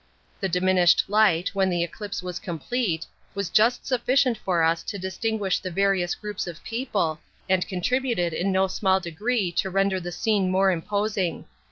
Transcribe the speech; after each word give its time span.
The 0.39 0.49
diminished 0.49 1.03
light, 1.07 1.49
when 1.53 1.69
the 1.69 1.83
eclipse 1.83 2.23
was 2.23 2.39
complete, 2.39 3.05
was 3.35 3.51
just 3.51 3.85
sufficient 3.85 4.35
for 4.35 4.63
us 4.63 4.81
to 4.81 4.97
distinguish 4.97 5.59
the 5.59 5.69
various 5.69 6.15
groups 6.15 6.47
of 6.47 6.63
people, 6.63 7.19
and 7.47 7.67
contributed 7.67 8.33
in 8.33 8.51
no 8.51 8.65
small 8.65 8.99
degree 8.99 9.51
to 9.51 9.69
render 9.69 9.99
the 9.99 10.11
scene 10.11 10.49
more 10.49 10.71
imposing. 10.71 11.45